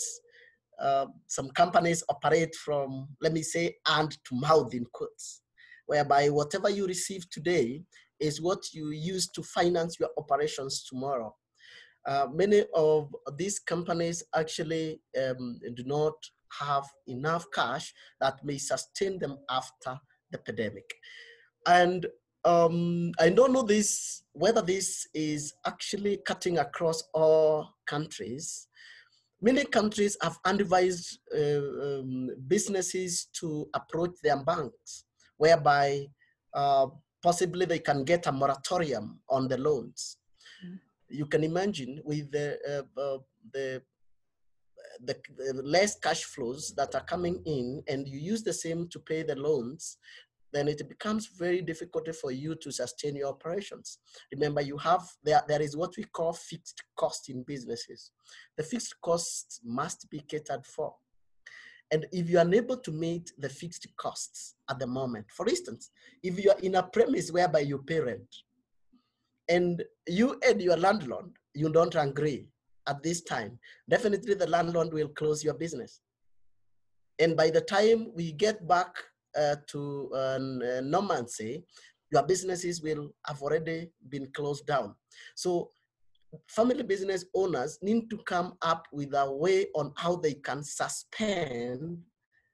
[0.80, 5.42] uh, some companies operate from, let me say, hand to mouth in quotes,
[5.86, 7.82] whereby whatever you receive today
[8.20, 11.34] is what you use to finance your operations tomorrow.
[12.08, 16.14] Uh, many of these companies actually um, do not
[16.60, 20.00] have enough cash that may sustain them after
[20.32, 20.90] the pandemic.
[21.68, 22.06] And
[22.44, 28.68] um, I don't know this whether this is actually cutting across all countries.
[29.42, 35.06] Many countries have advised uh, um, businesses to approach their banks,
[35.38, 36.06] whereby
[36.54, 36.88] uh,
[37.24, 40.18] possibly they can get a moratorium on the loans.
[40.66, 40.80] Mm.
[41.10, 43.18] You can imagine with the, uh, uh
[43.54, 43.82] the
[45.04, 49.00] the, the less cash flows that are coming in and you use the same to
[49.00, 49.98] pay the loans,
[50.54, 54.00] then it becomes very difficult for you to sustain your operations.
[54.32, 58.12] Remember, you have there, there is what we call fixed cost in businesses.
[58.56, 60.96] The fixed costs must be catered for.
[61.92, 65.92] And if you are unable to meet the fixed costs at the moment, for instance,
[66.24, 68.36] if you are in a premise whereby you pay rent
[69.50, 72.48] and you and your landlord, you don't agree,
[72.88, 76.02] at this time, definitely the landlord will close your business.
[77.20, 78.96] And by the time we get back
[79.38, 80.40] uh, to uh,
[80.84, 81.64] normalcy,
[82.12, 84.96] your businesses will have already been closed down.
[85.36, 85.72] So
[86.48, 91.98] family business owners need to come up with a way on how they can suspend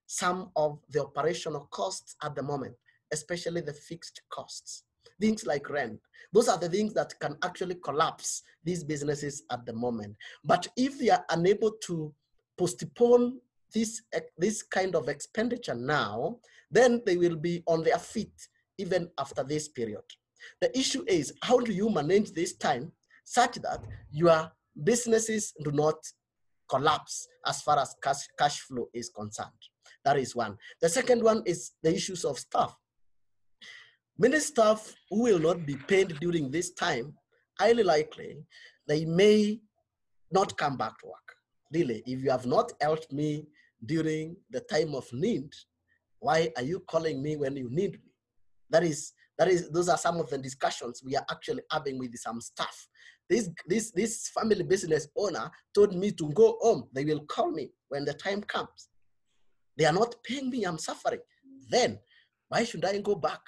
[0.08, 2.76] some of the operational costs at the moment,
[3.12, 4.84] especially the fixed costs
[5.20, 6.00] things like rent.
[6.34, 10.16] Those are the things that can actually collapse these businesses at the moment.
[10.44, 12.14] But if they are unable to
[12.58, 13.40] postpone
[13.74, 16.38] this, eh, this kind of expenditure now,
[16.70, 20.04] then they will be on their feet even after this period.
[20.60, 22.92] The issue is how do you manage this time
[23.26, 24.52] such that your
[24.84, 25.96] businesses do not
[26.70, 29.50] collapse as far as cash, cash flow is concerned.
[30.04, 30.58] That is one.
[30.82, 32.76] The second one is the issues of staff.
[34.22, 37.16] Many staff who will not be paid during this time,
[37.60, 38.38] highly likely,
[38.88, 39.60] they may
[40.32, 41.36] not come back to work.
[41.74, 43.48] Really, if you have not helped me
[43.84, 45.52] during the time of need,
[46.20, 48.12] why are you calling me when you need me?
[48.70, 52.16] That is, that is, those are some of the discussions we are actually having with
[52.18, 52.88] some staff.
[53.28, 56.88] This, this, this family business owner told me to go home.
[56.94, 58.90] They will call me when the time comes.
[59.80, 61.22] They are not paying me, I'm suffering.
[61.70, 61.98] Then,
[62.50, 63.40] why should I go back?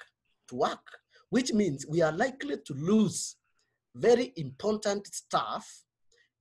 [0.48, 0.86] To work,
[1.30, 3.36] which means we are likely to lose
[3.94, 5.84] very important stuff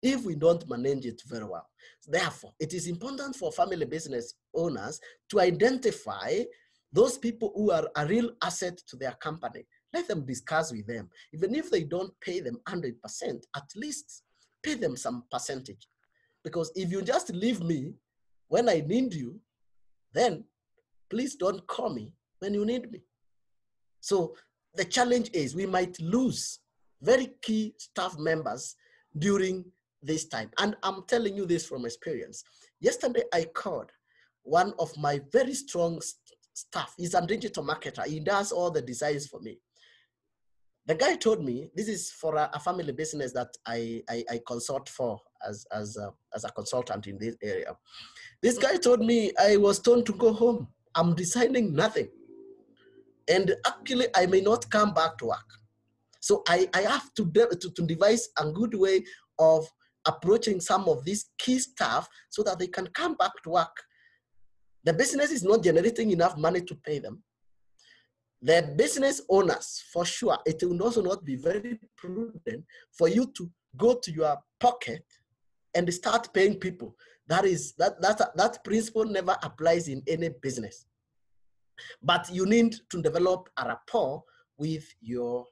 [0.01, 1.67] if we don't manage it very well.
[2.07, 4.99] Therefore, it is important for family business owners
[5.29, 6.43] to identify
[6.91, 9.65] those people who are a real asset to their company.
[9.93, 11.09] Let them discuss with them.
[11.33, 12.93] Even if they don't pay them 100%,
[13.55, 14.23] at least
[14.61, 15.87] pay them some percentage.
[16.43, 17.93] Because if you just leave me
[18.47, 19.39] when I need you,
[20.13, 20.43] then
[21.09, 23.01] please don't call me when you need me.
[24.03, 24.35] So
[24.75, 26.59] the challenge is we might lose
[27.01, 28.75] very key staff members
[29.17, 29.63] during
[30.01, 30.51] this time.
[30.59, 32.43] And I'm telling you this from experience.
[32.81, 33.91] Yesterday, I called
[34.41, 36.01] one of my very strong
[36.53, 36.93] staff.
[36.97, 38.05] He's a digital marketer.
[38.05, 39.57] He does all the designs for me.
[40.85, 44.39] The guy told me this is for a, a family business that I, I, I,
[44.45, 47.73] consult for as, as, a, as a consultant in this area.
[48.41, 50.67] This guy told me I was told to go home.
[50.93, 52.09] I'm designing nothing.
[53.29, 55.49] And actually, I may not come back to work.
[56.19, 59.03] So I, I have to, to, to devise a good way
[59.39, 59.67] of
[60.05, 63.75] approaching some of these key staff so that they can come back to work.
[64.83, 67.23] The business is not generating enough money to pay them.
[68.41, 73.49] The business owners, for sure, it will also not be very prudent for you to
[73.77, 75.05] go to your pocket
[75.73, 76.95] and start paying people.
[77.27, 80.85] That is that that that principle never applies in any business.
[82.01, 84.23] But you need to develop a rapport
[84.57, 85.45] with your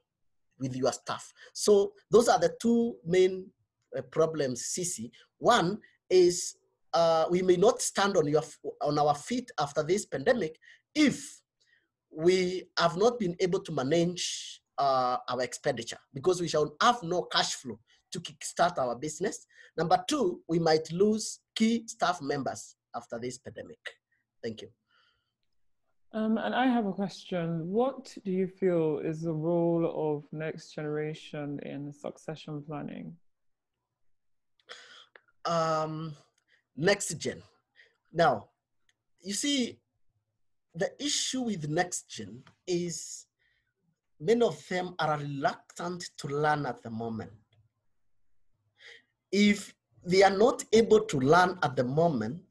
[0.58, 1.32] with your staff.
[1.52, 3.46] So those are the two main
[3.96, 5.10] uh, problems, Sisi.
[5.38, 6.56] One is
[6.94, 8.42] uh, we may not stand on, your,
[8.82, 10.58] on our feet after this pandemic
[10.94, 11.40] if
[12.14, 17.22] we have not been able to manage uh, our expenditure because we shall have no
[17.22, 17.78] cash flow
[18.12, 19.46] to kickstart our business.
[19.76, 23.78] Number two, we might lose key staff members after this pandemic.
[24.42, 24.68] Thank you.
[26.14, 27.68] Um, and I have a question.
[27.68, 33.16] What do you feel is the role of next generation in succession planning?
[35.44, 36.14] um,
[36.76, 37.42] next gen.
[38.12, 38.48] Now,
[39.20, 39.78] you see,
[40.74, 43.26] the issue with next gen is
[44.20, 47.32] many of them are reluctant to learn at the moment.
[49.30, 52.42] If they are not able to learn at the moment,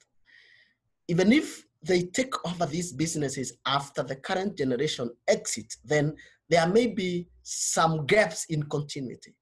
[1.08, 6.16] even if they take over these businesses after the current generation exit, then
[6.50, 9.34] there may be some gaps in continuity.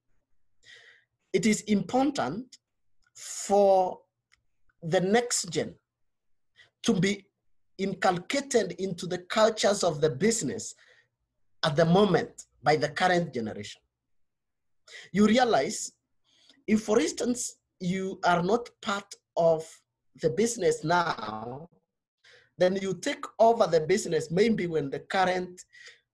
[1.34, 2.58] It is important
[3.16, 4.00] for
[4.82, 5.76] the next gen
[6.84, 7.26] to be
[7.78, 10.76] inculcated into the cultures of the business
[11.64, 13.82] at the moment by the current generation.
[15.12, 15.92] You realize
[16.68, 19.68] if, for instance, you are not part of
[20.22, 21.70] the business now,
[22.60, 25.62] then you take over the business maybe when the current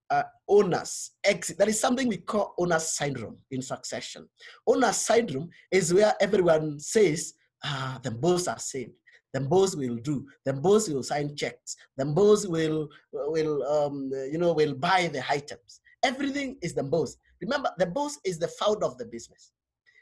[0.09, 1.57] uh, owners exit.
[1.57, 4.27] That is something we call owner's syndrome in succession.
[4.67, 7.33] Owner's syndrome is where everyone says,
[7.63, 8.91] ah, the boss are saved.
[9.33, 10.25] The boss will do.
[10.45, 11.75] The boss will sign checks.
[11.97, 15.81] The boss will, will um, you know, will buy the items.
[16.03, 17.17] Everything is the boss.
[17.41, 19.51] Remember, the boss is the founder of the business,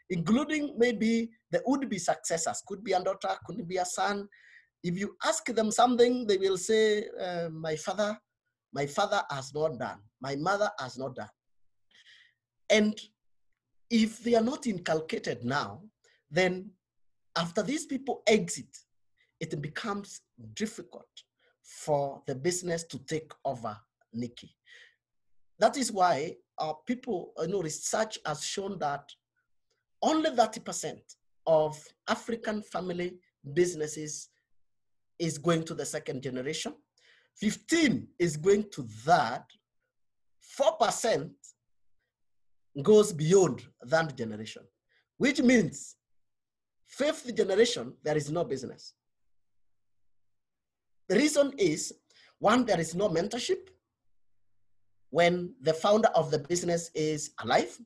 [0.10, 2.62] including maybe the would-be successors.
[2.68, 4.28] Could be a daughter, could be a son.
[4.84, 8.18] If you ask them something, they will say, uh, my father
[8.74, 10.00] my father has not done.
[10.20, 11.30] My mother has not done.
[12.70, 13.00] And
[13.90, 15.84] if they are not inculcated now,
[16.32, 16.72] then
[17.38, 18.76] after these people exit,
[19.40, 20.22] it becomes
[20.56, 21.08] difficult
[21.64, 23.78] for the business to take over
[24.12, 24.56] Nikki.
[25.60, 29.08] That is why our people, you know, research has shown that
[30.02, 30.98] only 30%
[31.46, 33.18] of African family
[33.54, 34.30] businesses
[35.20, 36.74] is going to the second generation.
[37.38, 39.46] 15 is going to that,
[40.60, 41.30] 4%
[42.82, 44.64] goes beyond that generation,
[45.18, 45.96] which means
[46.88, 48.94] fifth generation, there is no business.
[51.10, 51.94] The reason is
[52.40, 53.70] one, there is no mentorship
[55.10, 57.78] when the founder of the business is alive.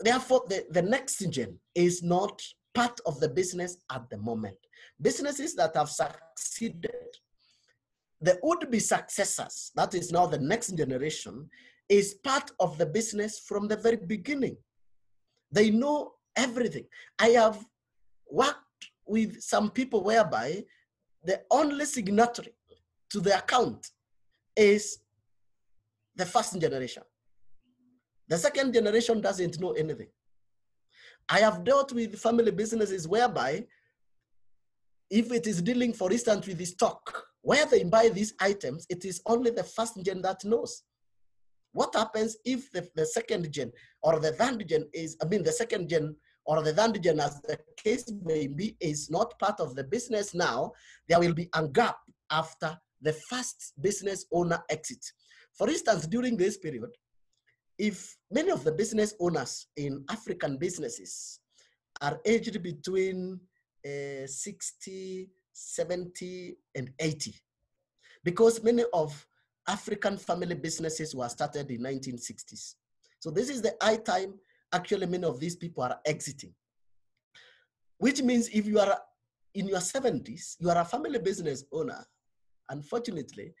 [0.00, 2.42] Therefore, the, the next gen is not
[2.74, 4.56] part of the business at the moment.
[5.00, 6.90] Businesses that have succeeded
[8.20, 11.48] the would-be successors, that is now the next generation,
[11.88, 14.56] is part of the business from the very beginning.
[15.52, 16.86] They know everything.
[17.18, 17.64] I have
[18.30, 18.58] worked
[19.06, 20.64] with some people whereby
[21.22, 22.54] the only signatory
[23.10, 23.90] to the account
[24.56, 24.98] is
[26.16, 27.02] the first generation.
[28.28, 30.08] The second generation doesn't know anything.
[31.28, 33.64] I have dealt with family businesses whereby
[35.10, 39.04] if it is dealing, for instance, with the stock, where they buy these items, it
[39.04, 40.82] is only the first gen that knows.
[41.72, 43.72] What happens if the, the second gen
[44.02, 46.16] or the third gen is, I mean, the second gen
[46.46, 50.34] or the third gen, as the case may be, is not part of the business
[50.34, 50.72] now?
[51.08, 51.96] There will be a gap
[52.30, 55.04] after the first business owner exit.
[55.52, 56.90] For instance, during this period,
[57.78, 61.40] if many of the business owners in African businesses
[62.00, 63.40] are aged between
[63.84, 67.34] uh, 60, 70, and 80,
[68.22, 69.26] because many of
[69.68, 72.74] African family businesses were started in 1960s.
[73.18, 74.34] So this is the high time
[74.74, 76.52] actually many of these people are exiting.
[77.98, 78.98] Which means if you are
[79.54, 82.04] in your 70s, you are a family business owner,
[82.68, 83.54] unfortunately,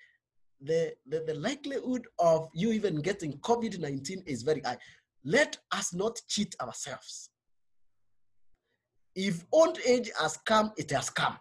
[0.60, 4.78] the, the, the likelihood of you even getting COVID 19 is very high.
[5.24, 7.30] Let us not cheat ourselves.
[9.14, 11.36] If old age has come, it has come.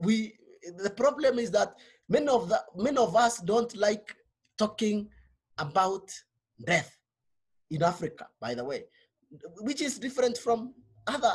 [0.00, 0.34] We,
[0.78, 1.74] the problem is that
[2.08, 4.14] many of, the, many of us don't like
[4.58, 5.08] talking
[5.58, 6.10] about
[6.64, 6.96] death
[7.70, 8.84] in Africa, by the way,
[9.60, 10.74] which is different from
[11.06, 11.32] other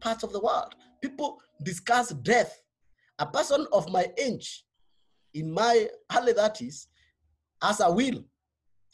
[0.00, 0.74] parts of the world.
[1.00, 2.60] People discuss death.
[3.18, 4.64] A person of my age
[5.34, 6.86] in my early 30s
[7.62, 8.24] as a will.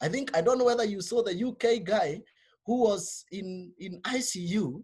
[0.01, 2.23] I think, I don't know whether you saw the UK guy
[2.67, 4.83] who was in, in ICU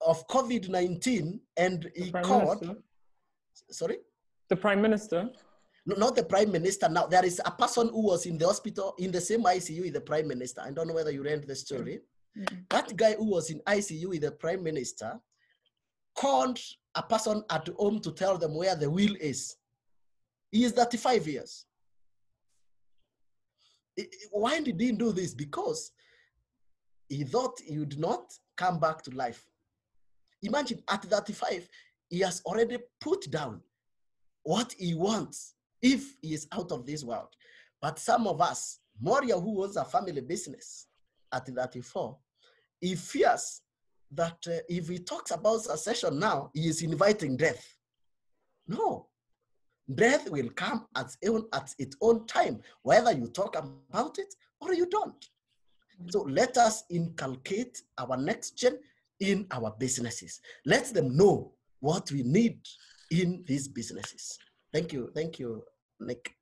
[0.00, 2.62] of COVID 19 and he called.
[2.62, 2.82] Minister.
[3.70, 3.98] Sorry?
[4.48, 5.30] The Prime Minister?
[5.86, 6.88] No, not the Prime Minister.
[6.88, 9.94] Now, there is a person who was in the hospital in the same ICU with
[9.94, 10.62] the Prime Minister.
[10.62, 12.00] I don't know whether you read the story.
[12.36, 12.56] Mm-hmm.
[12.70, 15.18] That guy who was in ICU with the Prime Minister
[16.16, 16.58] called
[16.94, 19.56] a person at home to tell them where the will is.
[20.50, 21.66] He is 35 years.
[24.30, 25.34] Why did he do this?
[25.34, 25.92] Because
[27.08, 29.44] he thought he would not come back to life.
[30.42, 31.68] Imagine at 35,
[32.08, 33.60] he has already put down
[34.42, 37.28] what he wants if he is out of this world.
[37.80, 40.86] But some of us, Mworia, who owns a family business
[41.32, 42.16] at 34,
[42.80, 43.62] he fears
[44.12, 47.76] that uh, if he talks about succession now, he is inviting death.
[48.66, 49.09] No,
[49.94, 51.16] Death will come at,
[51.52, 55.24] at its own time, whether you talk about it or you don't.
[56.08, 58.78] So let us inculcate our next gen
[59.20, 60.40] in our businesses.
[60.64, 62.60] Let them know what we need
[63.10, 64.38] in these businesses.
[64.72, 65.10] Thank you.
[65.14, 65.62] Thank you,
[65.98, 66.34] Nick.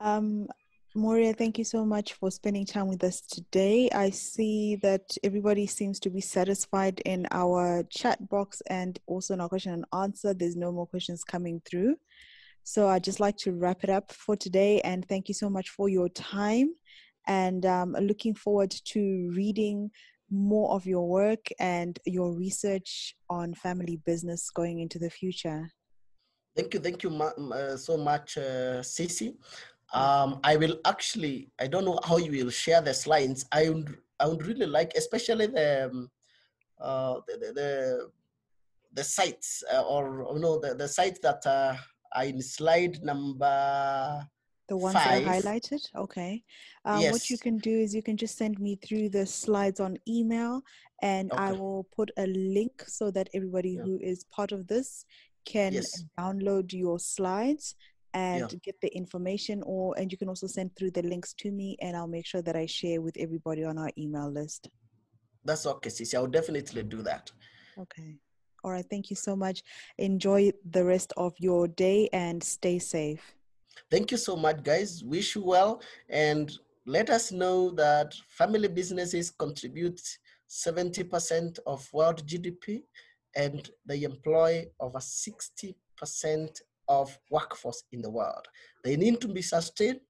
[0.00, 0.48] Um,
[0.96, 3.90] Mworia, thank you so much for spending time with us today.
[3.90, 9.40] I see that everybody seems to be satisfied in our chat box and also in
[9.42, 10.32] our question and answer.
[10.32, 11.96] There's no more questions coming through.
[12.64, 15.68] So I'd just like to wrap it up for today and thank you so much
[15.68, 16.74] for your time
[17.26, 19.90] and um, looking forward to reading
[20.30, 25.70] more of your work and your research on family business going into the future.
[26.56, 29.34] Thank you, thank you uh, so much, uh, Cece.
[29.92, 33.46] Um, I will actually, I don't know how you will share the slides.
[33.52, 36.10] I would, I would really like, especially the, um,
[36.80, 38.10] uh, the, the,
[38.92, 41.74] the, sites uh, or, you know, the, the sites that uh,
[42.14, 44.28] are in slide number
[44.68, 45.24] the ones five.
[45.24, 46.42] that are highlighted okay
[46.84, 47.12] um, yes.
[47.12, 50.62] what you can do is you can just send me through the slides on email
[51.02, 51.42] and okay.
[51.42, 53.82] i will put a link so that everybody yeah.
[53.82, 55.04] who is part of this
[55.44, 56.04] can yes.
[56.18, 57.74] download your slides
[58.14, 58.58] and yeah.
[58.62, 61.96] get the information or and you can also send through the links to me and
[61.96, 64.70] I'll make sure that I share with everybody on our email list.
[65.44, 66.14] That's okay, Cici.
[66.14, 67.30] I'll definitely do that.
[67.78, 68.16] Okay.
[68.64, 68.84] All right.
[68.90, 69.62] Thank you so much.
[69.98, 73.34] Enjoy the rest of your day and stay safe.
[73.90, 75.04] Thank you so much, guys.
[75.04, 76.52] Wish you well and
[76.86, 80.00] let us know that family businesses contribute
[80.48, 82.82] 70% of world GDP
[83.36, 85.74] and they employ over 60%
[86.88, 88.46] of workforce in the world.
[88.84, 90.00] They need to be sustained,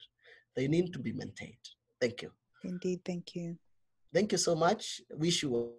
[0.57, 1.55] they need to be maintained.
[2.01, 2.31] Thank you.
[2.65, 3.57] Indeed, thank you.
[4.13, 5.01] Thank you so much.
[5.11, 5.73] Wish you